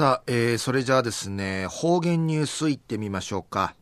[0.00, 3.74] さあ、えー、それじゃあですね、方言ニュースいってみましょうか。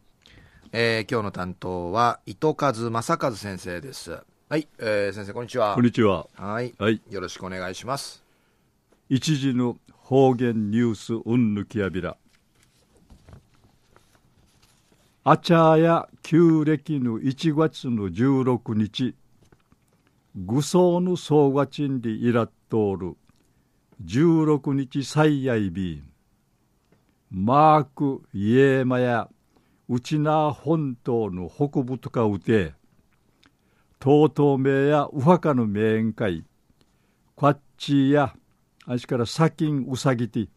[0.73, 4.21] えー、今日の担当は、糸数正和先生です。
[4.49, 5.77] はい、えー、先生、こんにちは。
[5.77, 6.27] こんにちは。
[6.35, 6.75] はい。
[6.77, 7.01] はい。
[7.09, 8.25] よろしくお願いします。
[9.09, 12.17] 一時の方言ニュースうんぬきやびら。
[15.23, 19.15] あちゃや旧暦の1月の16日、
[20.35, 23.17] 愚僧の総がちんでいらっとおる。
[24.05, 26.05] 16日最愛日。
[27.31, 29.29] マーク・イエーマや
[29.89, 32.75] ウチナー本島の北部とかうて
[33.99, 36.45] とうとう名やウハカの名宴会
[37.37, 38.35] クワッチーや
[38.87, 40.49] あしからサキンウサギティ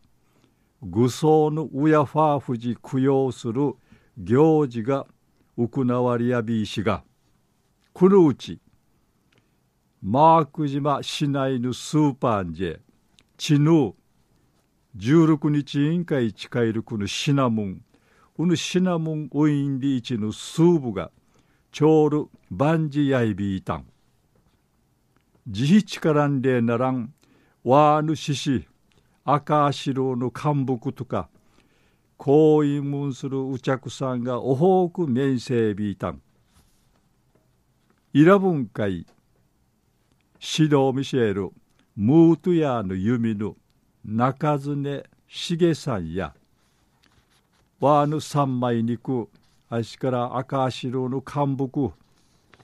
[0.83, 3.73] 愚僧のウヤファーフジ供養する
[4.17, 5.07] 行事が
[5.57, 7.03] 行わりやびいしが
[7.91, 8.59] このうち
[10.01, 12.79] マーク島市内のスーパーンジェ
[13.43, 13.95] ちぬ
[14.97, 17.81] 16日委員会近いるこのシナモン
[18.37, 21.09] このシナモンウインリーチのスーブが
[21.71, 23.87] ちょうるバンジヤイビータン。
[25.47, 27.15] 自費力んでならん
[27.63, 28.67] ワーヌシシ
[29.25, 31.27] 赤白の幹部とか
[32.17, 36.21] こういうもんするうちゃくさんがおほうく面せビータン
[38.13, 39.07] イラブン会
[40.39, 41.53] 指導ミシェル。
[41.97, 43.57] ムートヤの弓の
[44.05, 44.75] 中常
[45.27, 46.33] 茂さんや
[47.81, 49.27] ワーヌ三枚肉
[49.69, 51.91] 足から赤白の幹木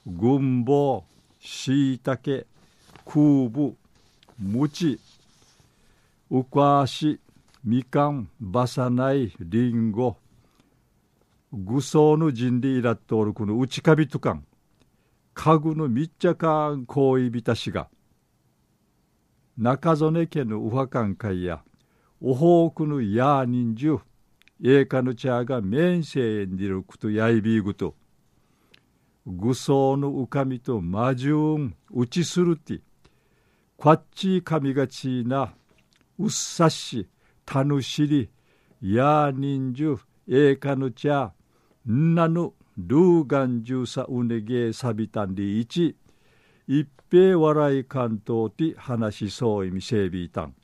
[0.06, 1.04] 軍棒
[1.40, 2.46] しいたけ
[3.06, 3.76] 空部
[4.42, 4.98] 餅
[6.30, 7.20] うかし
[7.66, 10.16] みかんばさないりんご
[11.52, 14.46] ぐそうの人でいらっとおるこの内かびとかん
[15.34, 17.90] 家具の密着行為びたしが
[19.58, 21.64] 中曽根家のウハカン会や、
[22.22, 23.98] おほうくのやーにんじゅ、
[24.64, 27.96] ええかのちゃがめんせいんでることやいびぐと、
[29.26, 32.82] ぐそうのうかみとまじゅうんうちするて、
[33.78, 35.56] こっちかみがちな、
[36.20, 37.08] うさし、
[37.44, 38.30] たぬしり、
[38.80, 41.34] やーにんじゅ、ええかのちゃ、
[41.90, 45.96] んなの、るーガンじゅうさうねげさびたんりいち、
[46.68, 50.56] 一平笑い関東て話しそう意味整備いたん。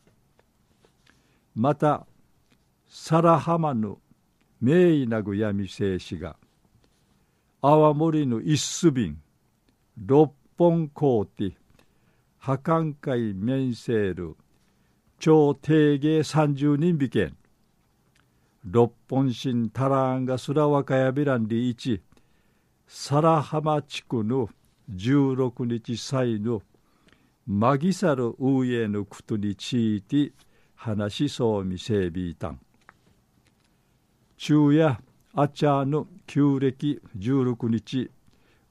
[1.56, 2.06] また
[2.88, 3.98] さらはまぬ
[4.60, 6.36] 名医なぐ闇静止が
[7.62, 9.22] 泡盛の一須瓶
[9.98, 11.54] 六本コーティ
[12.38, 14.36] 破壊会面セール
[15.20, 17.34] 超定芸三十人美見
[18.66, 22.02] 六本心タランがすらわかやびらんりいち
[22.88, 24.50] さらはま地区の
[24.92, 26.62] 16日祭の
[27.48, 30.32] マギサルウエのことについて
[30.76, 32.60] 話しそうみせびいたん。
[34.38, 34.98] 昼夜
[35.34, 38.12] あちゃの旧暦16日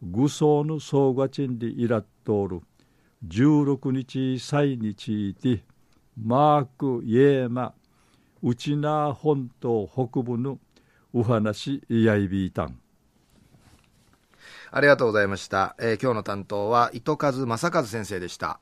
[0.02, 2.60] 愚僧の総がちんでいらっとる
[3.26, 5.64] 16日祭について
[6.20, 7.72] マーク・イエーマ
[8.42, 10.58] ウチナー本島北部の
[11.12, 12.78] お話やいびいたん。
[14.74, 15.76] ありがとうございました。
[15.78, 18.58] えー、今日の担当は糸数正和先生でした。